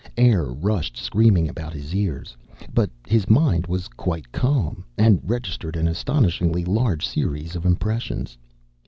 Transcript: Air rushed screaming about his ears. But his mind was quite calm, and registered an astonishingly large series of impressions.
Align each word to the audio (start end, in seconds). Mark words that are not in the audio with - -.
Air 0.17 0.45
rushed 0.45 0.97
screaming 0.97 1.47
about 1.47 1.73
his 1.73 1.93
ears. 1.93 2.35
But 2.73 2.89
his 3.05 3.29
mind 3.29 3.67
was 3.67 3.87
quite 3.87 4.31
calm, 4.31 4.83
and 4.97 5.21
registered 5.23 5.75
an 5.75 5.87
astonishingly 5.87 6.65
large 6.65 7.05
series 7.05 7.55
of 7.55 7.67
impressions. 7.67 8.35